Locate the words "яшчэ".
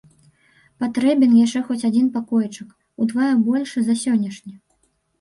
1.45-1.59